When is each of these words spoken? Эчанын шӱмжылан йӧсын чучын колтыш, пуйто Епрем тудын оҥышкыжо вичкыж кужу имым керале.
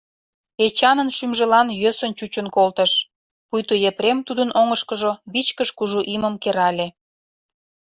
Эчанын 0.65 1.09
шӱмжылан 1.17 1.67
йӧсын 1.81 2.11
чучын 2.17 2.47
колтыш, 2.55 2.91
пуйто 3.47 3.73
Епрем 3.89 4.19
тудын 4.27 4.49
оҥышкыжо 4.61 5.11
вичкыж 5.33 5.69
кужу 5.77 5.99
имым 6.15 6.35
керале. 6.43 6.87